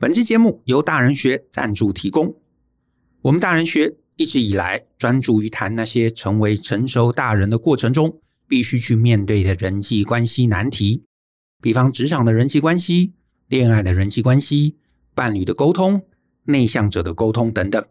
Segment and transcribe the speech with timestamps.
[0.00, 2.34] 本期节目由大人学赞助提供。
[3.20, 8.18] 我们大人学一直以来专注于谈那些成为成熟大人的过程中
[8.48, 11.04] 必须去面对的人际关系难题，
[11.60, 13.12] 比方职场的人际关系、
[13.48, 14.78] 恋爱的人际关系、
[15.14, 16.00] 伴侣的沟通、
[16.44, 17.84] 内向者的沟通等等。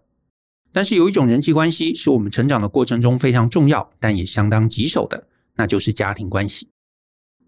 [0.71, 6.69] 但是有一种人际关系是我们成长的过程中非常重要，但也相当棘手的，那就是家庭关系。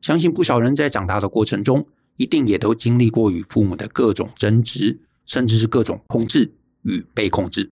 [0.02, 1.88] 相信不少人在长大的过程中，
[2.22, 7.72] 一定也都经历过与父母的各种争执，甚至是各种控制与被控制。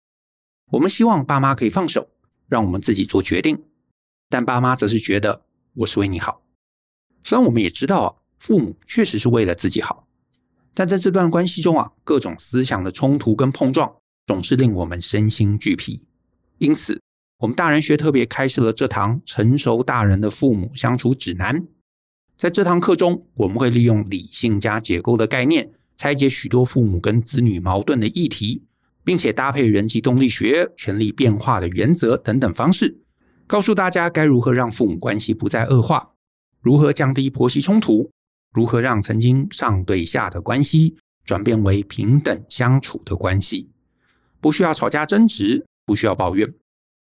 [0.72, 2.10] 我们希望爸妈可以放手，
[2.46, 3.62] 让我们自己做决定，
[4.28, 5.46] 但爸妈则是觉得
[5.76, 6.42] 我是为你好。
[7.22, 10.06] 虽然我们也知道啊，父母确实是为了自己好，
[10.74, 16.02] 但在这段关系中啊，各种思想的冲突跟碰撞，总是令我们身心俱疲。
[16.58, 17.00] 因此，
[17.38, 21.66] 我们大人学特别开设了这堂成熟大人的父母相处指南。
[22.36, 28.64] 在这堂课中，我们会利用理性加解构的概念，拆解许多父母跟子女矛盾的议题，
[29.04, 32.98] 并且搭配人际动力学、权力变化的原则等等方式，
[33.46, 36.10] 告诉大家该如何让父母关系不再恶化，
[36.60, 38.10] 如何降低婆媳冲突，
[38.52, 43.70] 如何让曾经上对下的关系转变为平等相处的关系，
[44.40, 46.52] 不需要吵架争执，不需要抱怨，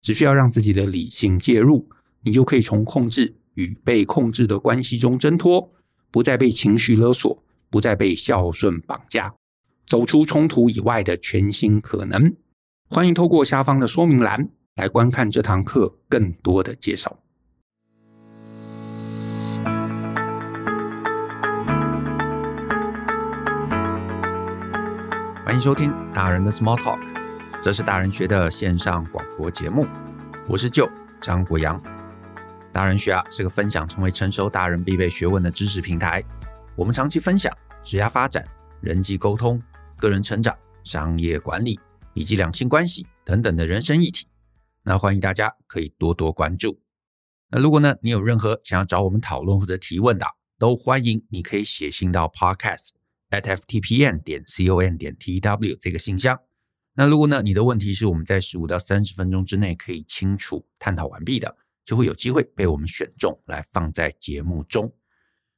[0.02, 1.88] 只需要让自己的理性介入，
[2.23, 3.36] 你就可以从控制。
[3.59, 5.69] 与被控制的关系中挣脱，
[6.11, 9.33] 不再被情绪勒索，不再被孝顺绑架，
[9.85, 12.33] 走出冲突以外的全新可能。
[12.89, 17.19] 欢迎透过下方的说明栏来观看这堂课更多的介绍。
[25.43, 26.99] 欢迎收听大人的 Small Talk，
[27.61, 29.85] 这是大人学的线上广播节目，
[30.47, 31.98] 我是舅张国阳。
[32.71, 36.23] 大人学啊，是个分享成为成熟大人必备学问的知识平台。
[36.75, 37.51] 我们长期分享
[37.83, 38.45] 职业发展、
[38.81, 39.61] 人际沟通、
[39.97, 41.79] 个人成长、商业管理
[42.13, 44.27] 以及两性关系等等的人生议题。
[44.83, 46.79] 那欢迎大家可以多多关注。
[47.49, 50.25] 那如果呢，你有任何想要找我们讨论或者提问的，
[50.58, 52.89] 都欢迎你可以写信到 podcast
[53.31, 56.39] at ftpm 点 com 点 tw 这个信箱。
[56.93, 61.58] 那如果呢，你的问题是我们在十五到三十分钟之内可以清楚探讨完毕的。
[61.89, 64.94] 就会有机会被我们选中来放在节目中。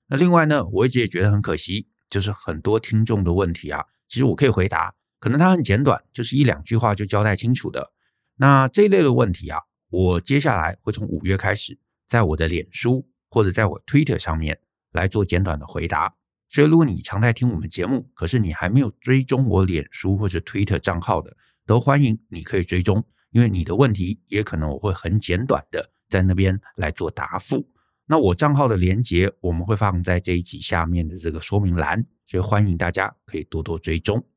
[0.08, 7.92] 那另外呢，我一直也觉得很可惜，就是很多听众的问题啊，其实我可以回答，可能它很简短，就是一两句话就交代清楚的。
[8.38, 9.60] 那这一类的问题啊，
[9.90, 11.78] 我接下来会从五月开始，
[12.08, 14.58] 在我的脸书或者在我 Twitter 上面
[14.94, 16.16] 来做简短的回答。
[16.48, 25.92] 所以如果你常在听我们节目，可是你还没有追踪我脸书或者 Twitter 账号的，都欢迎你可以追踪，因为你的问题也可能我会很简短的。
[26.12, 27.68] 在那边来做答复。
[28.06, 34.28] 那我账号的连接我们会放在这一集下面的这个说明栏，所以欢迎大家可以多多追踪。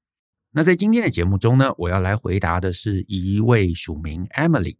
[0.53, 4.77] 那在今天的节目中呢，我要来回答的是一位署名 Emily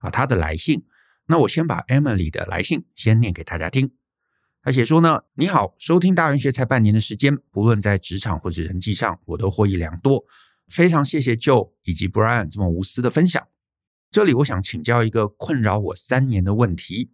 [0.00, 0.84] 啊，她的来信。
[1.26, 3.90] 那我先把 Emily 的来信先念给大家听。
[4.62, 10.22] 她写说呢：“你好，收听大人学才半年的时间，不论在职场或者人际上，我都获益良多。
[10.68, 13.42] 非常谢谢 Joe 以及 Brian 这么无私的分享。”
[14.14, 17.10] 这里我想请教一个困扰我三年的问题，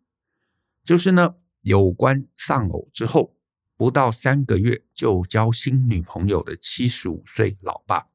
[0.85, 3.39] 就是呢，有关丧偶之后
[3.75, 8.09] 不到三个月就交新女朋友的七十五岁老爸。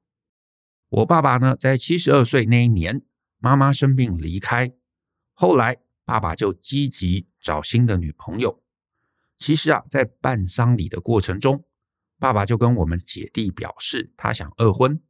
[0.90, 3.01] 我爸爸呢，在七十二岁那一年，
[3.40, 4.72] 妈妈生病离开，
[5.34, 8.62] 后来爸爸就积极找新的女朋友。
[9.35, 11.66] 其实啊，在办丧礼的过程中，
[12.19, 15.02] 爸爸就跟我们姐弟表示他想二婚。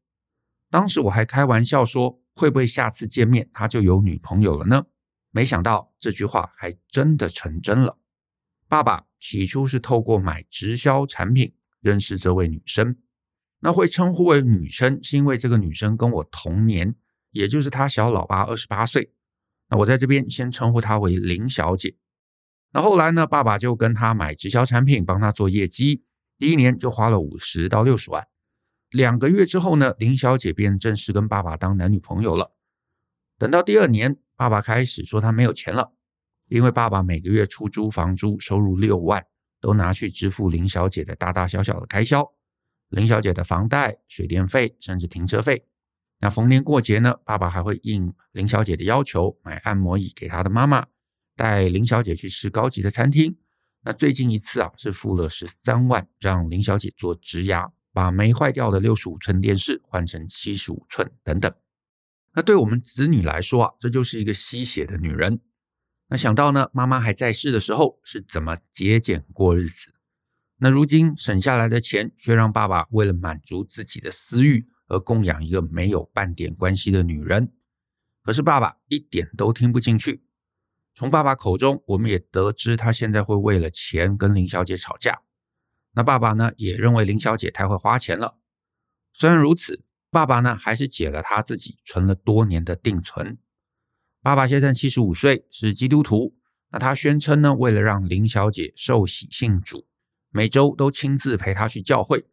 [0.69, 4.85] 当时我还开玩笑说，会不会下次见面他就有女朋友了呢？
[5.31, 7.97] 没想到这句话还真的成真了。
[8.67, 12.97] 爸爸起初是透过买直销产品认识这位女生，
[13.59, 16.95] 那会称呼为女生，是因为这个女生跟我同年，
[17.31, 19.13] 也就是他小老爸二十八岁。
[19.69, 21.95] 那我在这边先称呼她为林小姐。
[22.71, 26.03] 那后来呢，爸爸就跟她买直销产品，帮她做业绩，
[26.37, 28.27] 第一年就花了五十到六十万。
[28.95, 32.55] 两个月之后呢，林小姐便正式跟爸爸当男女朋友了。
[33.37, 35.91] 等到第二年，爸爸开始说他没有钱了，
[36.47, 39.25] 因为爸爸每个月出租房租收入六万，
[39.59, 42.25] 都拿去支付林小姐的大大小小的开销，
[42.87, 45.65] 林小姐的房贷、水电费，甚至停车费。
[46.21, 50.85] 那逢年过节呢，爸爸还会应林小姐的要求买按摩椅给她的妈妈，
[51.35, 53.35] 带林小姐去吃高级的餐厅。
[53.81, 57.73] 那最近一次啊，是付了十三万，让林小姐做植牙。
[57.95, 61.49] 把没坏掉的六十五寸电视换成七十五寸等等，
[62.33, 65.39] 那对我们子女来说啊，这就是一个吸血的女人。
[66.09, 69.93] 那想到呢，妈妈还在世的时候是怎么节俭过日子，
[70.57, 77.53] 那如今省下来的钱，却让爸爸为了满足自己的私欲而供养一个没有半点关系的女人。
[78.23, 80.25] 可是爸爸一点都听不进去。
[80.93, 85.21] 从爸爸口中，我们也得知他现在会为了钱跟林小姐吵架。
[85.95, 88.37] 那爸爸呢，也认为林小姐太会花钱了。
[89.13, 93.37] 虽然如此，爸爸呢，还是解了他自己存了多年的定存。
[94.21, 96.35] 爸爸现在七十五岁，是基督徒。
[96.71, 99.87] 那他宣称呢，为了让林小姐受洗信主，
[100.31, 102.25] 每周都亲自陪她去教会，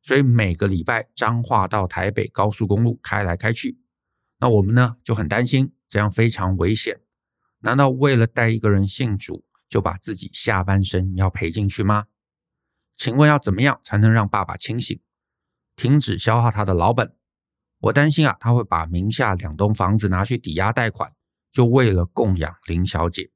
[0.00, 3.78] 所以每个礼拜彰化到台北高速公路开来开去。
[4.38, 7.00] 那我们呢，就很担心，这样非常危险。
[7.60, 12.06] 难道为了带一个人信主，就把自己下半生要赔进去吗？
[12.96, 15.00] 请问要怎么样才能让爸爸清醒，
[15.76, 17.16] 停止消耗他的老本？
[17.80, 21.12] 我担心啊，他会把名下两栋房子拿去抵押贷款，
[21.52, 23.30] 就为了供养林小姐。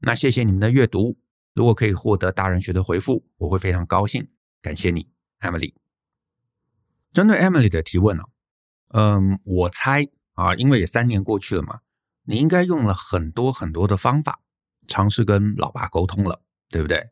[0.00, 1.18] 那谢谢你们的阅读，
[1.54, 4.28] 如果可以获得大人学的回复，我会非常高兴。
[4.60, 5.08] 感谢你
[5.40, 5.74] ，Emily。
[7.12, 8.24] 针对 Emily 的提问呢，
[8.88, 11.80] 嗯，我猜啊，因为也三年过去了嘛。
[12.24, 14.40] 你应该用了很多很多的方法，
[14.86, 17.10] 尝试跟老爸沟通了，对不对？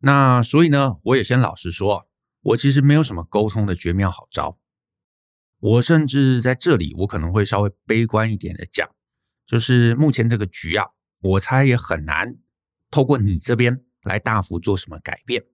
[0.00, 2.06] 那所以呢，我也先老实说，
[2.40, 4.58] 我其实没有什么沟通的绝妙好招。
[5.60, 8.88] 我甚至在这里，我可能会稍微悲观一点的讲，
[9.44, 10.86] 就是目前这个局啊，
[11.20, 12.36] 我猜也很难
[12.90, 15.44] 透过你这边来大幅做什么改变。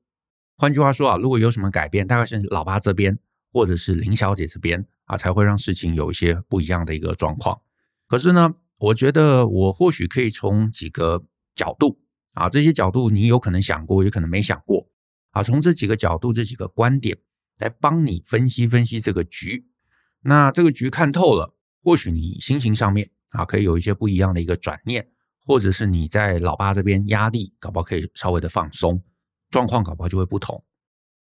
[0.59, 3.19] 换句话说啊，如果有什么改变，大概是老爸这边
[3.51, 7.63] 或者是林小姐这边啊，才会让事情有一些不一样的一个状况。
[8.07, 11.25] 可是呢，我觉得我或许可以从几个
[11.55, 11.99] 角度
[12.35, 14.89] 啊，这些角度你有可能想过，也可能没想过
[15.31, 15.43] 啊。
[15.43, 17.17] 从这几个角度、这几个观点
[17.59, 19.67] 来帮你分析分析这个局。
[20.21, 25.09] 那这个局看透了，或许你心情上面啊可以有一些不一样的一个转念，
[25.45, 29.03] 或者是你在老爸这边压力搞不好可以稍微的放松，
[29.51, 30.65] 状况搞不好就会不同。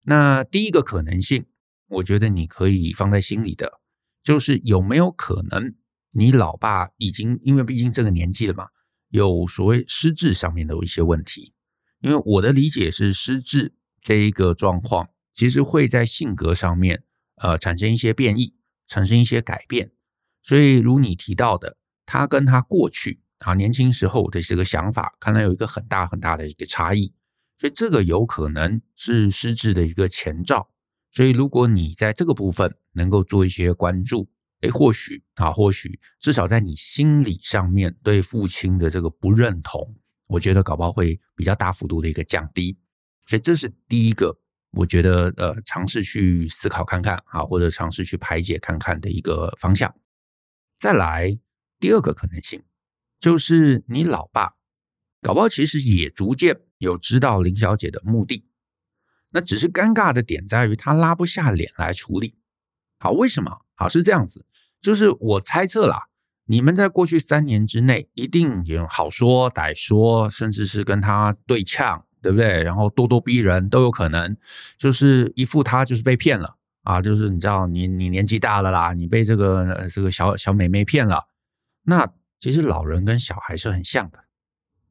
[0.02, 1.46] 那第一个可能性，
[1.88, 3.80] 我觉得你可以放在心里的，
[4.22, 5.74] 就是有没有可能？
[6.12, 8.68] 你老爸已经因为毕竟这个年纪了嘛，
[9.10, 11.54] 有所谓失智上面的一些问题。
[12.00, 17.02] 因为我的理解是，失智这一个状况，其实会在性格上面
[17.36, 18.54] 呃产生一些变异，
[18.86, 19.90] 产生一些改变。
[20.42, 21.76] 所以如你提到的，
[22.06, 27.12] 他跟他过去啊年轻时候的这个想法，看来有一个很大很大的一个差异。
[27.58, 30.70] 所以这个有可能是失智的一个前兆。
[31.10, 34.30] 所以如果你在这个部分能够做一些关注。
[34.62, 39.96] 诶，或许啊，或许至少在你心理上面对父亲的这个不认同，
[40.26, 42.76] 我觉得搞不好会比较大幅度的一个降低。
[43.26, 44.36] 所以这是第一个，
[44.72, 49.94] 我觉得呃，尝试去思考看看啊，或者尝试去排解看看的一个方向。
[50.76, 51.38] 再来
[51.78, 52.64] 第二个可能性，
[53.20, 54.54] 就是你老爸
[55.20, 58.44] 搞不好其实也逐渐有知道林小姐的目的，
[59.30, 62.34] 那只是尴尬的点在于他拉不下脸来处理。
[62.98, 63.67] 好，为什么？
[63.78, 64.44] 好，是这样子，
[64.80, 66.08] 就是我猜测啦，
[66.46, 72.64] 你们在过去三年之内，一定有好说歹说，甚至是跟他对呛，对不对？
[72.64, 74.36] 然后咄咄逼人都有可能，
[74.76, 81.28] 就是一副他就是被骗了啊，就是你知道，你你年纪大了啦，你被这个这个小小妹妹骗了。
[81.84, 84.24] 那其实老人跟小孩是很像的，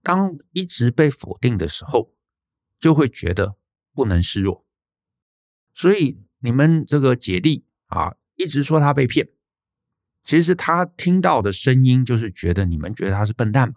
[0.01, 2.13] 当一直被否定的时候，
[2.79, 3.57] 就会觉得
[3.93, 4.65] 不能示弱。
[5.73, 8.15] 所以你们这个姐弟啊。
[8.37, 9.27] 一直说他被骗，
[10.23, 13.75] 其实他听到的声音就是觉得你们觉得他是笨蛋嘛。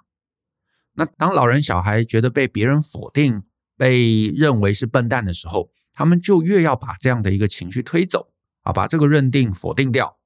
[0.94, 3.42] 那当老人小孩觉得被别人否定、
[3.76, 8.32] 被认为是笨蛋的时候，他们就越要把这样的一个情绪推走
[8.62, 10.18] 啊，把这个认定否定掉。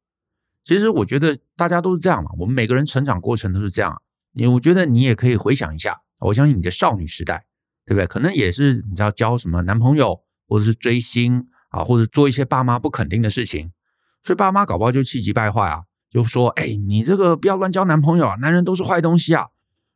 [0.64, 4.02] 其实我觉得大家都是这样嘛，我们每个人成长过程都是这样。
[4.32, 7.46] 你我觉得你也可以回想一下，我相信你的少女时代，
[7.84, 8.06] 对不对？
[8.06, 13.70] 可能也是你知道交什么男朋友，或者是追星啊，或者做一些爸妈不肯定的事情。
[14.24, 19.48] 所以爸妈搞不好就气急败坏啊，就说：“哎，你这个不要乱交男朋友啊，男人都是坏东西啊。”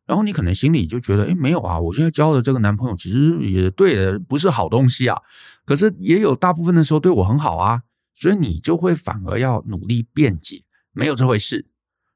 [0.07, 5.17] 然后你可能心里就觉得：“哎，没有啊，我现在交的这个男朋友其实也对的，不是好东西啊。
[5.65, 7.83] 可是也有大部分的时候对我很好啊。”
[8.15, 11.67] 所以你就会反而要努力辩解，没有这回事。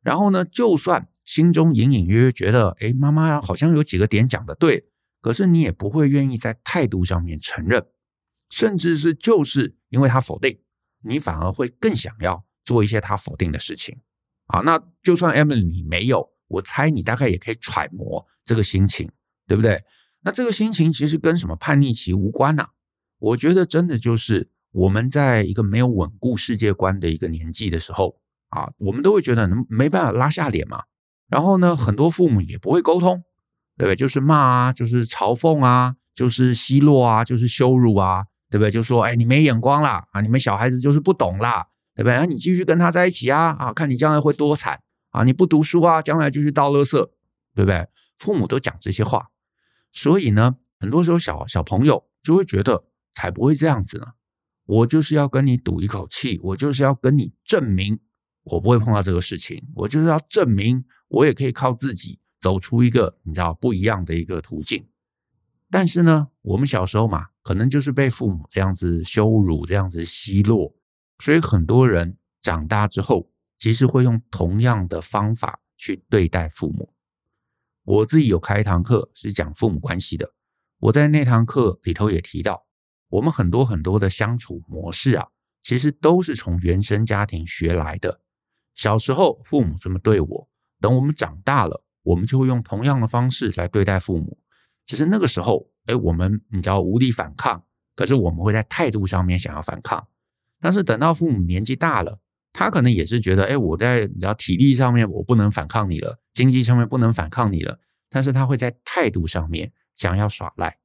[0.02, 4.86] 然后呢，就算心中隐隐约约觉得：“哎，妈妈好像有几个点讲的对。”
[5.22, 7.86] 可是你也不会愿意在态度上面承认，
[8.50, 10.58] 甚至是就是因为他否定。
[11.04, 13.98] 你反而会更想要做一些他否定的事情，
[14.46, 19.10] 好，那就算 Emily 你没有，我猜你大概也可以揣摩这个心情，
[19.46, 19.82] 对不对？
[20.22, 22.68] 那这个心情其实跟什么叛逆期无关呐？
[23.18, 30.84] 我觉得真的就是我们在一个没有稳固世界观的一个年纪的时候啊，我们都会觉得没办法拉下脸嘛。
[31.28, 33.24] 然后呢，很多父母也不会沟通，
[33.76, 33.96] 对不对？
[33.96, 38.70] 就是骂啊，就是嘲讽啊，就是奚落啊，就是羞辱啊，对不对？
[38.70, 42.14] 就说哎，你没眼光啦啊，你们小孩子就是不懂啦，对不对？
[42.14, 44.78] 啊，你继续跟他在一起啊啊，看你将来会多惨
[45.12, 45.24] 啊！
[45.24, 46.98] 你不读书啊，将来就去倒垃圾，
[47.54, 47.88] 对不对？
[48.18, 49.30] 父母都讲这些话，
[49.90, 54.08] 所以呢，很多时候小小朋友就会觉得才不会这样子呢。
[54.66, 57.98] 我就是要跟你赌一口气，我就是要跟你证明
[58.44, 64.86] 我不会碰到这个事情，我就是要证明我也可以靠自己走出一个你知道不一样的一个途径。
[65.70, 70.74] 但是呢，我们小时候嘛，可能就是被父母这样子羞辱，这样子奚落，
[71.18, 76.92] 所以很多人长大之后，其实会用同样的方法去对待父母。
[77.84, 80.32] 我自己有开一堂课是讲父母关系的，
[80.78, 82.64] 我在那堂课里头也提到，
[83.08, 85.26] 我们很多很多的相处模式啊，
[85.62, 88.20] 其实都是从原生家庭学来的。
[88.74, 90.48] 小时候父母这么对我，
[90.80, 94.38] 等我们长大了，我们就会用同样的方式来对待父母。
[94.92, 97.64] 其实那个时候，哎，我们你知道无力反抗，
[97.96, 100.06] 可是我们会在态度上面想要反抗。
[100.60, 102.18] 但是等到父母年纪大了，
[102.52, 107.78] 他可能也是觉得，哎，我在你知道体力上面我不能反抗你了，经济上面不能反抗你了，
[108.10, 110.76] 但是他会在态度上面想要耍赖。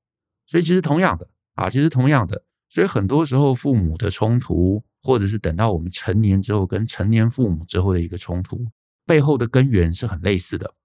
[0.46, 8.66] 所以其实同样的啊，其实同样的，所以很多时候父母的冲突，或者是等到我们成年之后跟成年父母之后的一个冲突，
[9.06, 10.76] 背后的根源是很类似的。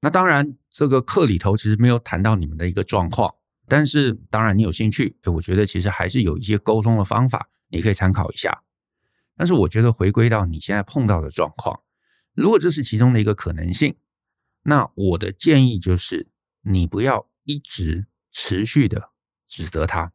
[0.00, 3.34] 那当然，这个课里头其实没有谈到你们的一个状况，
[3.68, 8.62] 但是当然你有兴趣，我觉得其实还是有一些沟通的方法，你可以参考一下。
[9.36, 11.82] 但是我觉得回归到你现在碰到的状况，
[12.32, 13.96] 如果这是其中的一个可能性，
[14.62, 16.30] 那我的建议就是
[16.62, 19.10] 你不要一直持续的
[19.46, 20.14] 指责他。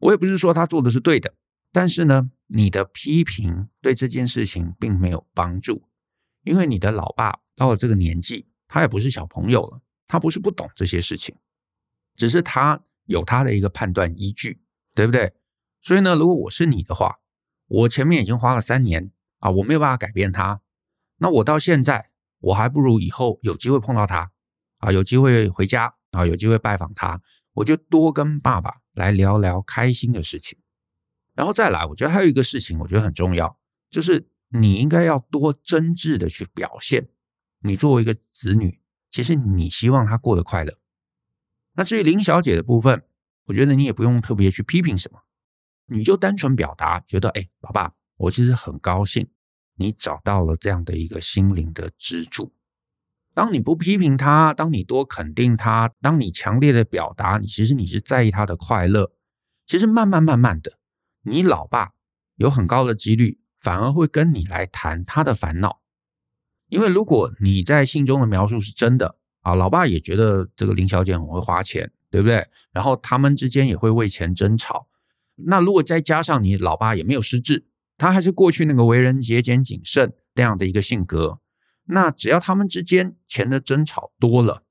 [0.00, 1.34] 我也不是说他做的是对的，
[1.72, 5.84] 但是呢，你的批评对这件事情并没有帮助，
[6.44, 8.47] 因为你的老爸到了这个年纪。
[8.68, 11.34] 他也不是小朋友了，他不是不懂这些事情，
[12.14, 14.60] 只是他有他的一个判断依据，
[14.94, 15.34] 对不对？
[15.80, 17.18] 所以呢，如果我是你的话，
[17.66, 20.60] 我前面已经花了三年啊，我没有办法改变他，
[21.18, 22.10] 那我到现在，
[22.40, 24.30] 我还不如以后有机会碰到他
[24.78, 27.20] 啊，有机会回家啊，有机会拜访他，
[27.54, 30.58] 我就多跟爸爸来聊聊开心的事情，
[31.34, 33.58] 然后再来，我觉得还有一个事情，我觉得很重要，
[33.88, 37.08] 就是你应该要多真挚的去表现。
[37.60, 40.78] 你作为一个子女，其实你希望他过得快乐。
[41.74, 43.04] 那至于林小姐的部分，
[43.46, 45.20] 我觉得你也不用特别去批评什么，
[45.86, 49.28] 你就单纯表达，觉得哎，老爸，我其实很高兴
[49.76, 52.52] 你找到了这样的一个心灵的支柱。
[53.34, 59.12] 当你不批评他，当你多肯定他，当你强烈的表达，你其实你是在意他的快乐。
[59.64, 60.78] 其实慢慢慢慢的，
[61.22, 61.92] 你老爸
[62.36, 65.82] 有很高的几率反而会跟你来谈他的烦恼。
[66.68, 72.46] 因为如果你在信中的描述是真的啊，老爸也觉得这个林小姐很会花钱，对不对？
[72.72, 74.86] 然后他们之间也会为钱争吵。
[75.36, 77.64] 那如果再加上你老爸也没有失智，
[77.96, 81.40] 他还是过去那个为人节俭谨慎这样的一个性格，
[81.84, 84.64] 那只要他们之间钱的争吵多了，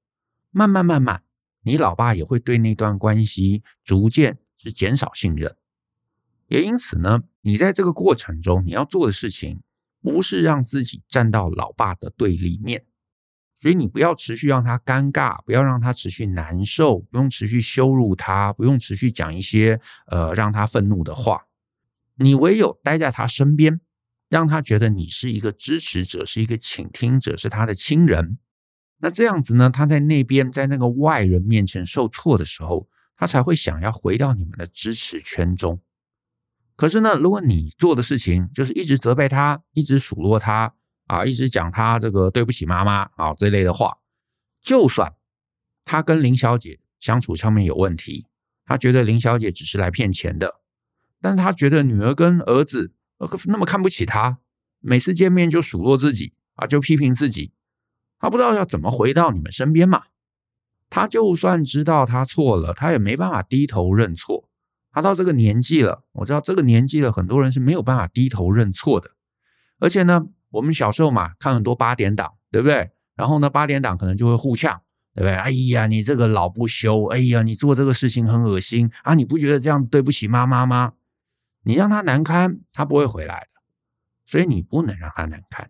[0.51, 1.23] 慢慢慢慢，
[1.63, 5.55] 你老爸也会对那段关系逐渐是减少信任。
[6.47, 9.61] 也因此呢，你在这个过程中你要做的事情。
[10.01, 12.85] 不是让自己站到老爸的对立面，
[13.55, 21.47] 所以你不要持续让他尴尬，不要让他持续难受，不用持续羞辱他，不用持续讲一些呃让他愤怒的话。
[22.15, 23.81] 你唯有待在他身边，
[24.29, 28.37] 让他觉得你是一个支持者，是一个倾听者，是他的亲人。
[28.99, 35.79] 那这样子呢，他在那边在那个外人面前受挫的时候，他才会想要回到你们的支持圈中。
[36.77, 40.73] 可是呢，如果你做的事情就是一直责备他，一直数落他
[41.07, 43.97] 啊，一直讲他这个对不起妈妈啊这类的话，
[44.61, 45.13] 就算
[45.83, 48.27] 他跟林小姐相处上面有问题，
[48.63, 50.61] 他觉得林小姐只是来骗钱的，
[51.19, 52.93] 但他觉得女儿跟儿子
[53.47, 54.37] 那么看不起他，
[54.79, 57.53] 每次见面就数落自己啊，就批评自己，
[58.19, 60.03] 他不知道要怎么回到你们身边嘛。
[60.89, 64.46] 他就算知道他错了，他也没办法低头认错。
[64.97, 69.11] 他到这个年纪了，我知道这个年纪了，很多人是没有办法低头认错的。
[69.77, 72.89] 而且呢，我们小时候嘛，看很多八点档，对不对？
[73.15, 74.81] 然后呢，八点档可能就会互呛，
[75.13, 75.35] 对不对？
[75.35, 79.13] 哎呀，你这个老不休，哎呀，你做这个事情很恶心啊！
[79.13, 80.93] 你不觉得这样对不起妈妈吗？
[81.61, 83.61] 你让他难堪，他不会回来的。
[84.25, 85.69] 所以你不能让他难堪。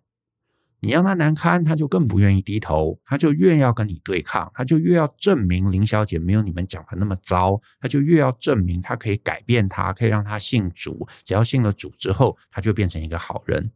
[0.80, 13.72] 你让他难堪，他就更不愿意低头，他就越要跟你对抗，他就越要证明林小姐没有你们讲的那么糟，他就越要证明他可以改变他，可以让他信主，只要信了主之后，他就变成一个好人。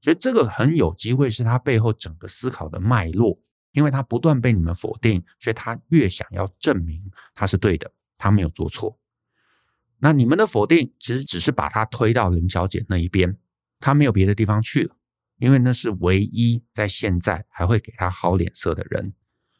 [0.00, 3.40] 所以这个很有机会是他背后整个思考的脉络。
[3.72, 8.98] 因为他不断被你们否定，所以他越想要证明他是对的，他没有做错。
[9.98, 13.34] 那你们的否定其实只是把他推到林小姐那一边，
[13.80, 14.94] 他没有别的地方去了，
[15.42, 19.12] 因为那是唯一在现在还会给他好脸色的人。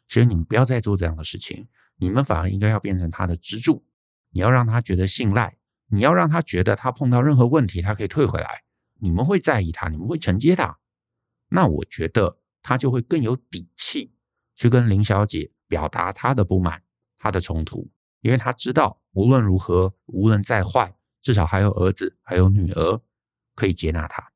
[0.07, 3.85] 所以你们不要再做这样的事情，你们反而应该要变成他的支柱，
[4.31, 5.57] 你要让他觉得信赖，
[5.89, 8.63] 你要让他觉得他碰到任何问题，他可以退回来，
[9.01, 10.79] 你们会在意他，你们会承接他。
[11.49, 14.15] 那我觉得他就会更有底气
[14.55, 16.81] 去跟林小姐表达他的不满、
[17.19, 23.01] 他的冲突，因为他知道无论如何，无论再坏，至少还有儿子、还有女儿
[23.57, 24.32] 可以接纳他。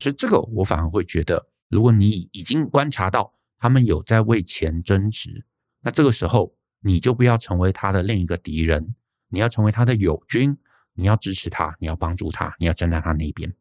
[0.00, 3.32] 所以这个我反而会觉得，如果你已经观察到。
[3.62, 5.44] 他们有在为钱争执，
[5.82, 8.94] 那这个时候你就不要成为他的另一个敌人，
[9.28, 10.56] 你要成为他的友军，
[10.94, 13.54] 你要支持他，你要帮助他，你要站在他那边。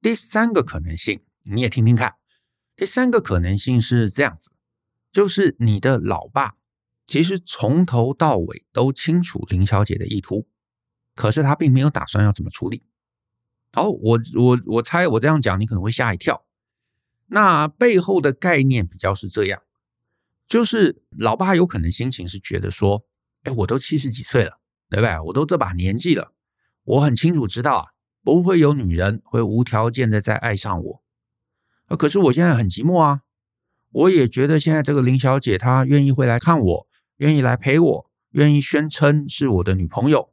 [0.00, 2.14] 第三个可能性，你也听听看。
[2.74, 4.50] 第三个可能性是这样子，
[5.12, 6.54] 就是你的老爸
[7.04, 10.48] 其实从头到尾都清楚林小姐的意图，
[11.14, 12.82] 可是他并没有打算要怎么处理。
[13.72, 16.44] 好，我我我猜我这样讲你可能会吓一跳。
[17.26, 19.62] 那背后的概念比较是这样，
[20.48, 23.04] 就是老爸有可能心情是觉得说，
[23.42, 24.58] 哎，我都七十几岁了，
[24.88, 25.20] 对不对？
[25.26, 26.32] 我都这把年纪了，
[26.84, 27.86] 我很清楚知道啊，
[28.24, 31.02] 不会有女人会无条件的再爱上我。
[31.98, 33.20] 可是我现在很寂寞啊，
[33.90, 40.32] 我也觉得现在这个林小姐她愿意会来看我，愿意来陪我，愿意宣称是我的女朋友，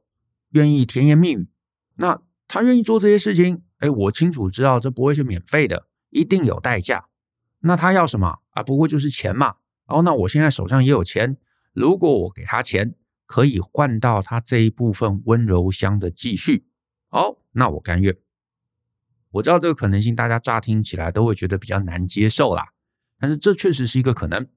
[0.51, 1.49] 愿意甜言蜜语。
[1.95, 5.87] 那他愿意做这些事情，哎，我清楚知道这不会是免费的。
[6.11, 7.07] 一定有代价，
[7.59, 8.63] 那他要什么啊？
[8.63, 9.55] 不过就是钱嘛。
[9.87, 11.35] 哦，那我现在手上也有钱，
[11.73, 16.65] 如果我给他钱，可以换到他这一部分温柔乡的继续。
[17.09, 18.15] 哦，那我甘愿。
[19.31, 22.69] 我知道这个可能性，大家乍听起来都会觉得比较难接受啦。
[23.19, 24.47] 但是这确实是一个可能。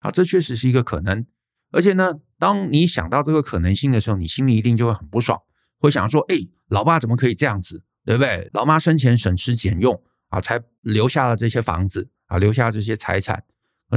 [0.00, 1.24] 啊，这确实是一个可能。
[1.70, 5.40] 而且呢，当你想到这个可能性的时候，你心里一定就会很不爽，
[5.78, 6.36] 会想说：哎，
[6.68, 7.82] 老爸怎么可以这样子？
[8.04, 8.48] 对不对？
[8.52, 10.02] 老妈生前省吃俭用。
[10.30, 13.46] 啊，才留下了这些房子啊，留下这些财产，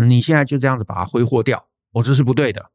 [0.08, 2.72] 你现在就这样子把它挥霍掉，我这是不对的。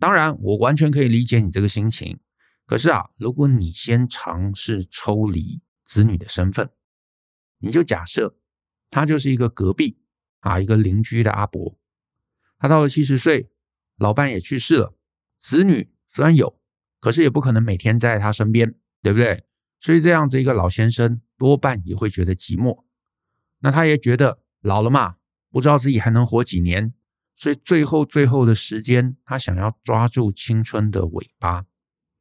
[0.00, 2.18] 当然，我完全可以理解你这个心情。
[2.66, 6.70] 可是啊，如果你先尝试抽离子女的身份，
[7.60, 8.36] 你就假设
[8.90, 10.00] 他就是一个隔壁
[10.40, 11.78] 啊，一个邻居的阿伯，
[12.58, 13.48] 他到了七十岁，
[13.96, 14.98] 老伴也去世了，
[15.38, 16.60] 子女虽然有，
[16.98, 19.44] 可是也不可能每天在他身边，对不对？
[19.80, 22.84] 所以这样子一个老先生多半也会觉得寂寞，
[23.58, 25.16] 那他也觉得老了嘛，
[25.50, 26.94] 不知道自己还能活几年，
[27.34, 31.64] 所以最后最后的时间，他想要抓住青春的尾巴。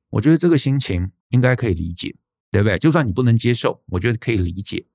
[0.09, 2.15] 我觉得这个心情应该可以理解，
[2.49, 2.79] 对不对？
[2.79, 4.87] 就算你不能接受，我觉得可以理解。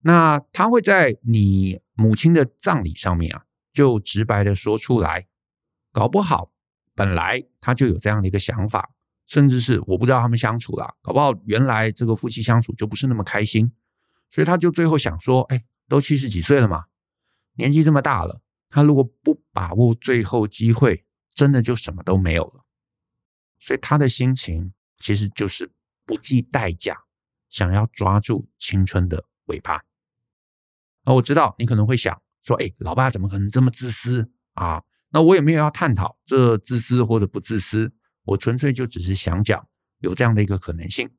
[0.00, 5.28] 那他会在你母亲的葬礼上面啊，就直白的说出来，
[5.92, 6.50] 搞不好
[6.94, 8.90] 本来他就有这样的一个想法。
[9.30, 13.70] 甚至是我不知道他们相处了，搞不好原来这个夫妻相处就不是那么开心，
[14.28, 16.86] 所以他就最后想说：“哎，都七十几岁了嘛，
[17.54, 22.64] 年纪这么大了，他如果不把握最后机会，真的就什么都没有了。”
[23.60, 25.70] 所以他的心情其实就是
[26.04, 27.04] 不计代价，
[27.48, 29.84] 想要抓住青春的尾巴。
[31.04, 37.92] 那我知道你可能会想说：“哎，老爸怎么可能这么自私啊？”那我也没有要探讨这自私或者不自私。
[38.30, 39.66] 我纯粹就只是想讲
[39.98, 41.10] 有这样的一个可能性，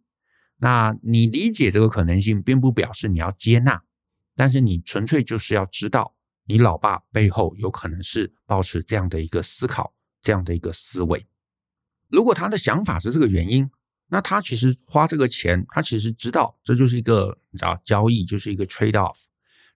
[0.58, 3.84] 那你理解这个可能性，并不表示你要接纳，
[4.36, 11.28] 但是你纯粹就是要知道，你老爸背后有可能是抱持这样的一个思考，这样的一个思维。
[12.10, 13.70] 如果他的想法是这个原因，
[14.08, 19.26] 那他其实花这个钱，他其实知道这就是一个你知道交易，就是一个 trade off。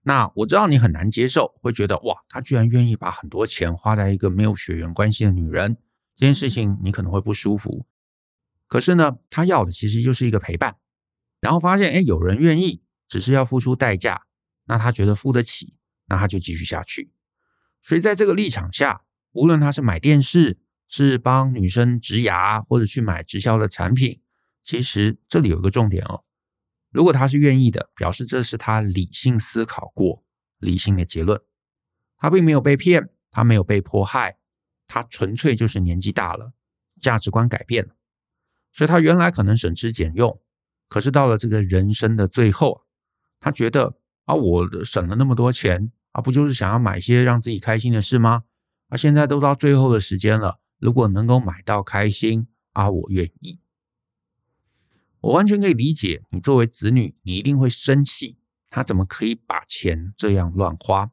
[0.04, 5.76] 那我知道你很难接受，会觉得哇，他居然愿意把很多钱花在一个没有血缘关系的女人。
[6.16, 7.86] 这件事情你可能会不舒服，
[8.68, 10.78] 可是呢，他要的其实就是一个陪伴，
[11.42, 14.22] 然后发现哎，有人愿意，只是要付出代价，
[14.66, 15.76] 那他觉得付得起，
[16.06, 17.12] 那他就继续下去。
[17.82, 24.22] 所以在这个立场下，无论他是买电视，是帮女生植牙，或者去买直销的产品，
[24.64, 26.24] 其实这里有一个重点哦，
[26.92, 30.24] 如果他是愿意的，表示这是他理性思考过，
[30.60, 31.42] 理性的结论，
[32.18, 34.38] 他并没有被骗，他没有被迫害。
[34.88, 36.54] 他纯粹就是年纪大了，
[37.02, 37.96] 价值观改变了，
[38.72, 40.40] 所以他原来可能省吃俭用，
[40.88, 42.84] 可是到了这个人生的最后，
[43.40, 48.44] 他觉得啊，我省了那么多钱啊，不就是想要买一些让自己开心的事吗？
[48.90, 53.60] 啊，现在都到最后的时间了，如果能够买到开心啊，我愿意。
[55.22, 58.38] 我完全可以理解，你作为子女，你一定会生气，
[58.70, 61.10] 他怎么可以把钱这样乱花？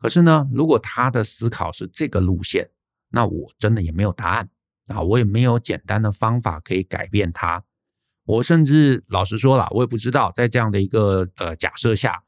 [0.00, 2.70] 可是呢，如果他的思考是这个路线，
[3.10, 4.48] 那我真的也没有答案
[4.86, 7.62] 啊，我也没有简单的方法可以改变他。
[8.24, 12.22] 我甚至老实说了，我也不知道在这样的一个呃假设下，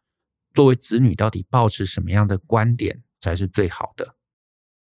[0.52, 4.16] 作为子女到底抱持什么样的观点才是最好的。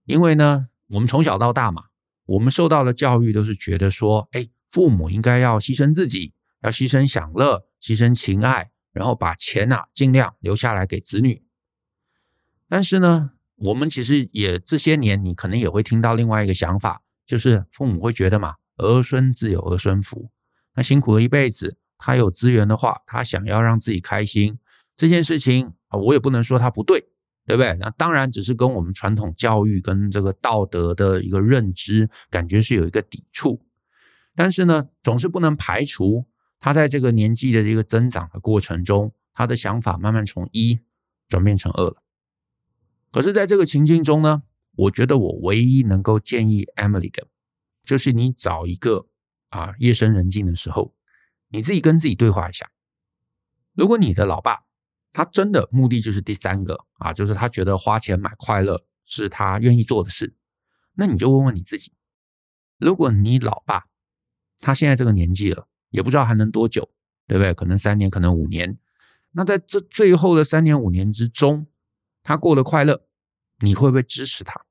[0.06, 1.84] 因为呢，我们从小到大嘛，
[2.26, 6.34] 我们受到的教育都是觉得说，哎，父母应该要牺牲自己，
[6.64, 11.44] 要牺牲享乐，牺牲情爱，然后把钱呐尽量留下来给子女。
[12.68, 20.30] 但是呢，我们其实也这些年，你可能也会听到另外一个想法，就是父母会觉得嘛，儿孙自有儿孙福，
[20.76, 24.58] 那辛苦了一辈子，他有资源的话，他想要让自己开心，
[24.98, 27.00] 这件事情啊，我也不能说他不对，
[27.46, 27.78] 对不对？
[27.80, 33.62] 那当然只是跟我们传统教育跟这个道德的一个认知，感觉是有一个抵触。
[34.36, 36.26] 但是呢，总是不能排除
[36.60, 40.80] 他在这个年纪的这个增长的过程中，他的想法慢慢从一
[41.30, 42.03] 转变成二了。
[43.14, 44.42] 可是，在这个情境中呢，
[44.76, 47.28] 我觉得我唯一能够建议 Emily 的，
[47.86, 49.06] 就是你找一个
[49.50, 50.96] 啊，夜深人静的时候，
[51.50, 52.72] 你自己跟自己对话一下。
[53.76, 54.64] 如果你的老爸
[55.12, 60.34] 他真的目的就是第三个啊，就是他觉得花钱买快乐是他愿意做的事，
[60.96, 61.94] 那你就问问你自己：
[62.80, 63.86] 如果你老爸
[64.60, 66.90] 他现在这个年纪了，也不知道还能多久，
[67.28, 67.54] 对不对？
[67.54, 68.80] 可能三年，可能五年。
[69.34, 71.68] 那在这最后的三年五年之中，
[72.24, 73.06] 他过得快乐，
[73.60, 74.66] 你会不会支持他？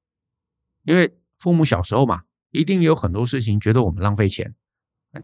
[0.85, 4.55] 因为父母小时候嘛，一定有很多事情觉得我们浪费钱，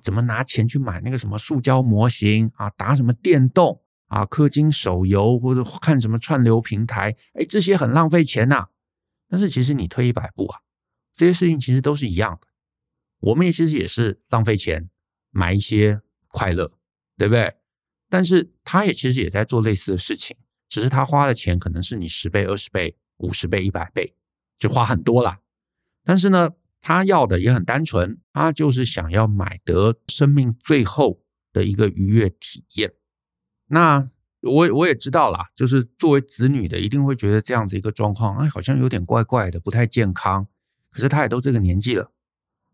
[0.03, 8.69] 怎么拿钱去买那个什么塑胶模型啊，打什么电动啊，氪金手游或者看什么串流平台，哎，这些很浪费钱呐。
[9.29, 10.61] 但是其实你退一百步啊，
[11.13, 12.47] 这些事情其实都是一样的，
[13.21, 14.89] 我们也其实也是浪费钱
[15.31, 16.71] 买一些快乐，
[17.17, 17.57] 对不对？
[18.09, 20.37] 但是他也其实也在做类似的事情。
[20.69, 24.15] 只是他花的钱可能是你十倍、二十倍、五十倍、一百倍，
[24.59, 25.39] 就花很多了。
[26.05, 26.51] 但是呢，
[26.81, 32.93] 他要的也很单纯，他就是想要买得生命最后的一个愉悦体验。
[33.69, 40.47] 那我我也知道啦，就是作为子女的，一定会觉得这样子一个状况，哎，好像有点怪怪的，不太健康。
[40.91, 42.13] 可是他也都这个年纪了，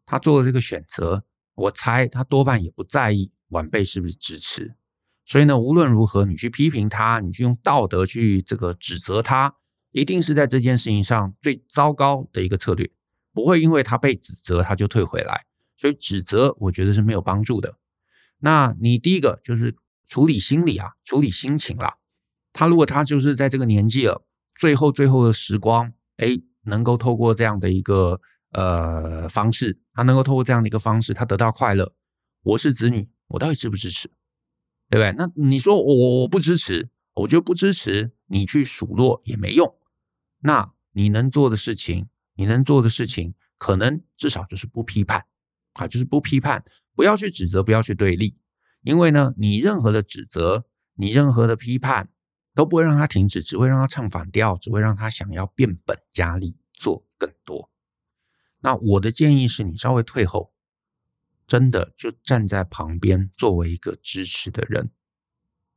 [0.05, 4.77] 他做了这个选择，我猜他多半也不在意晚辈是不是支持。
[5.25, 9.55] 所以呢，无论如何，你去批评他，你去用道德去这个指责他，
[9.93, 12.91] 一定是在这件事情上最糟糕的一个策略，
[13.33, 15.47] 不会因为他被指责他就退回来。
[15.77, 17.77] 所以指责，我觉得是没有帮助的。
[18.41, 19.75] 那你第一个就是
[20.07, 21.97] 处理心理啊，处理心情啦。
[22.53, 28.21] 他如果他就是在这个年纪了，最后最后的时光，哎，能够透过这样的一个
[28.53, 31.95] 呃方式，他能够透过这样的一个方式，他得到快乐。
[32.43, 34.11] 我是子女，我到底支不支持？
[34.91, 35.13] 对不对？
[35.17, 39.75] 那你说我我不支持，我觉得不支持，你去数落也没用。
[40.41, 45.27] 那你能做的事情，你能做的事情，可能至少就是不批判
[45.75, 48.37] 啊，就是不批判，不要去指责，不要去对立。
[48.83, 52.11] 因为呢，你任何的指责，你任何的批判，
[52.55, 57.71] 都不会让他停止，只会让他唱反调，只会让他想要变本加厉，做更多。
[58.61, 60.54] 那我的建议是你稍微退后。
[61.47, 64.91] 真的就站在旁边作为一个支持的人，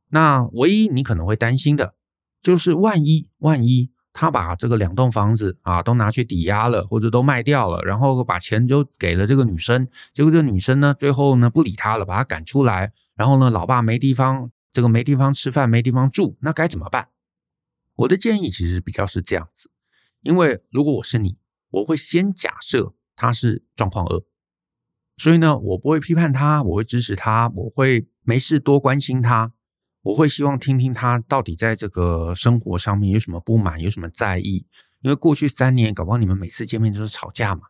[0.08, 1.94] 那唯一你可能会担心的，
[2.40, 17.08] 就是万一万一他把这个两栋房子啊都拿去抵押了，或者都卖掉了，然后把钱就给了这个女生，结果这个女生呢最后呢不理他了，把他赶出来，然后呢老爸没地方这个没地方吃饭，没地方住，那该怎么办？
[17.96, 19.70] 我的建议其实比较是这样子，
[20.22, 21.36] 因为如果我是你，
[21.70, 24.22] 我会先假设他是状况二。
[25.18, 29.52] 所以呢，我不会批判他，我会支持他，我会没事多关心他，
[30.02, 34.64] 我会希望听听他到底在这个生活上面有什么不满，有什么在意。
[35.02, 37.62] 因为过去三年，搞不好你们每次见面都是吵架嘛。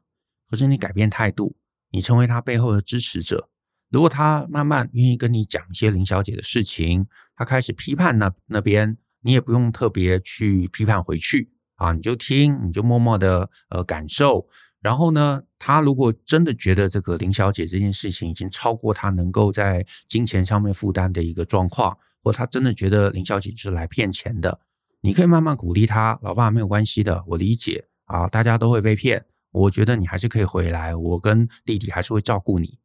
[0.50, 1.56] 可是你改变态度，
[1.90, 3.48] 你成为他背后的支持者。
[3.90, 14.46] 如果他慢慢愿意跟你讲一些林小姐的事情，他开始批判那那边，你也不用特别去批判回去啊，你就听，你就默默的呃感受。
[14.80, 24.60] 然后呢，他如果真的觉得这个林小姐这件事情已经超过他能够在金钱上面负担的一个状况，或他真的觉得林小姐是来骗钱的，
[25.00, 32.78] 你可以慢慢鼓励他，老爸没有关系的，我理解啊，大家都会被骗，我觉得你还是可以回来，我跟弟弟还是会照顾你，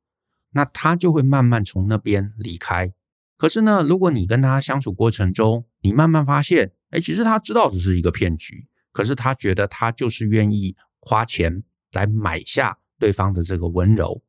[0.54, 2.92] 那他就会慢慢从那边离开。
[3.38, 11.64] 可是呢，如果你跟他相处过程中，你慢慢发现，哎，其实他知道这是一个骗局，可是他觉得他就是愿意花钱。
[11.94, 14.22] 来买下对方的这个温柔，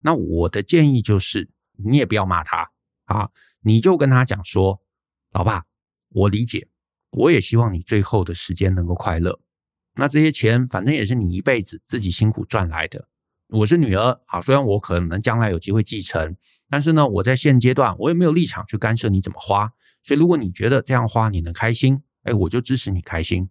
[0.00, 2.70] 那我的建议就是，你也不要骂他
[3.04, 4.80] 啊，你就跟他讲说，
[5.32, 5.64] 老爸，
[6.10, 6.68] 我理解
[7.10, 9.40] 我也希望你最后的时间能够快乐。
[9.94, 13.08] 那这些钱反正也是你一辈子自己辛苦赚来的。
[13.48, 16.36] 我是女儿啊，虽然我可能将来有机会继承，
[16.68, 19.72] 但是呢，我在现阶段我也没有立场去干涉你怎么花。
[20.02, 23.48] 所以如果你觉得这样花你能开心，哎，我就支持你开心。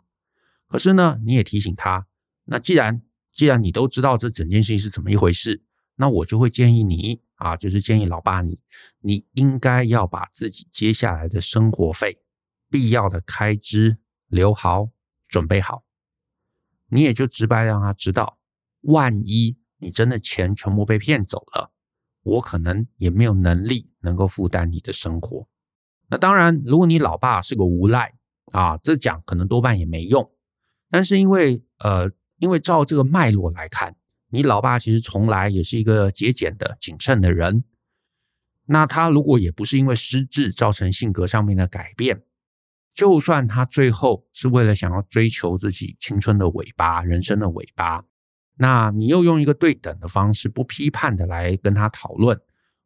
[0.68, 2.06] 可是呢，你也提醒他，
[2.46, 3.02] 那既然
[3.38, 5.62] 既然你都知道这整件事情是怎么一回事，
[5.98, 8.60] 那我就会建议你啊，就是建议老爸你，
[9.02, 12.20] 你应该要把自己接下来的生活费、
[12.68, 14.90] 必要的开支留好、
[15.28, 15.84] 准备好。
[16.88, 18.40] 你也就直白让他知道，
[18.82, 21.72] 万一你真的钱全部被骗走了，
[22.24, 25.48] 我可能也没有能力能够负担你的生活。
[26.08, 28.16] 那当然，如果你老爸是个无赖
[28.52, 30.28] 啊，这讲可能多半也没用。
[30.90, 33.96] 但是因为呃，因为照这个脉络来看，
[34.30, 37.64] 你老爸其实从来也是一个节俭的、谨慎的人。
[38.66, 42.24] 那他如果也不是因为失智造成性格上面的改变，
[42.94, 48.04] 就算他最后是为了想要追求自己青春的尾巴、人生的尾巴，
[48.58, 52.40] 那你又用一个对等的方式、不批判的来跟他讨论，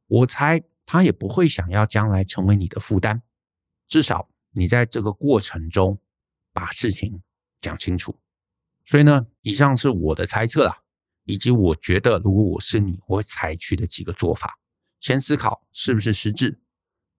[0.07, 3.21] 我猜他也不会想要将来成为你的负担。
[3.87, 5.97] 至少你在这个过程中
[6.53, 7.21] 把事情
[7.59, 8.19] 讲清楚。
[8.85, 10.79] 所以呢，以上是我的猜测啦。
[11.25, 14.57] 以及我觉得，如果我是你，我会采取的几个做法：
[14.99, 16.57] 先思考是不是失智；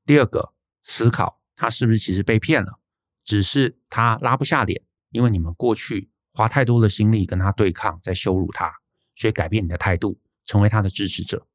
[0.05, 2.81] 第二个，思考他是不是其实被骗了，
[3.25, 8.73] 只是他拉不下脸，因为你们过去花太多的心力跟他对抗，在羞辱他，
[9.15, 11.47] 所以改变你的态度，成为他的支持者。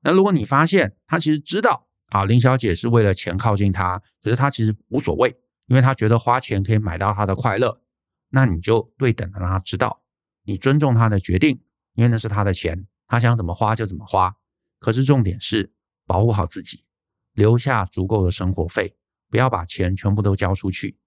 [0.00, 7.80] 那如果你发现他其实知道啊，林小姐是为了钱靠近他，可是他其实无所谓，因为他觉得花钱可以买到他的快乐，
[8.30, 10.02] 那你就对等的让他知道，
[10.44, 11.60] 你尊重他的决定。
[11.94, 14.36] 因为那是他的钱，他想怎么花就怎么花。
[14.78, 15.72] 可是重点是
[16.04, 16.84] 保护好自己，
[17.32, 18.94] 留下足够的生活费，
[19.30, 20.98] 不要把钱全部都交出去。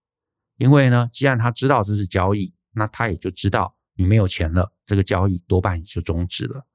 [0.57, 6.65] 因为呢，既然他知道这是交易，那他也就知道你没有钱了，这个交易多半也就终止了。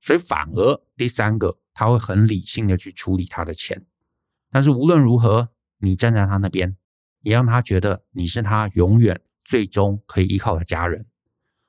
[0.00, 3.86] 所以反而第三个，他会很理性的去处理他的钱。
[4.50, 6.76] 但是无论如何，你站在他那边，
[7.22, 9.18] 也让他觉得你是他永远
[9.52, 11.04] 最终可以依靠的家人。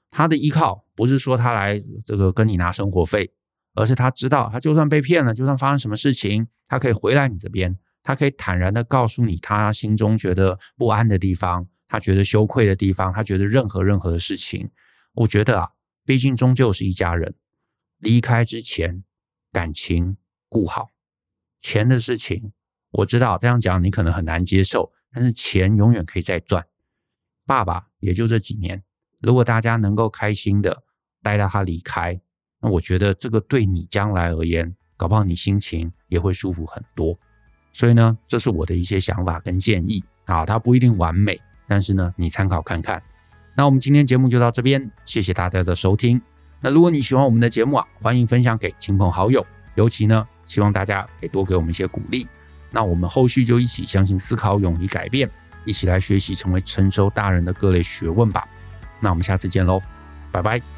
[0.10, 3.34] 他的依靠不是说他来这个跟你拿生活费，
[3.74, 14.72] 而是他知道，他就算被骗了，就算发生什么事情，他可以回来你这边，他可以坦然的告诉你他心中觉得不安的地方，他觉得羞愧的地方，他觉得任何任何的事情。
[15.16, 15.72] 我觉得啊，
[16.06, 17.36] 毕竟终究是一家人，
[18.00, 19.04] 离开之前
[19.52, 20.16] 感情
[20.48, 20.92] 顾好，
[21.60, 22.54] 钱的事情
[22.92, 26.66] 我知道这样讲你可能很难接受，但是钱永远可以再赚。
[27.46, 28.82] 爸爸也就这几年。
[29.20, 30.84] 如果大家能够开心的
[31.22, 32.20] 待到他离开，
[32.62, 37.18] 那我觉得这个对你将来而言，搞不好你心情也会舒服很多。
[37.72, 43.02] 所以呢，这是我的一些想法跟建议啊，它不一定完美，但是呢，你参考看看。
[43.56, 46.22] 那我们今天节目就到这边，谢谢大家的收听。
[46.62, 52.28] 那如果你喜欢我们的节目啊，欢迎分享给亲朋好友，尤其呢，希望大家可以多给我们一些鼓励。
[52.72, 55.30] 那我们后续就一起相信、思考、勇于改变，
[55.66, 58.48] 一起来学习成为成熟大人的各类学问吧。
[59.00, 59.82] 那我们下次见喽，
[60.32, 60.73] 拜拜。